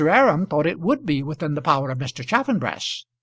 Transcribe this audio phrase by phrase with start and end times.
[0.09, 2.25] Aram thought that it would be within the power of Mr.
[2.25, 3.03] Chaffanbrass.